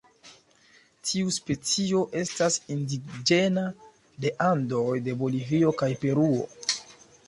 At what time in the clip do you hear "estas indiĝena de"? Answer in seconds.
2.23-4.35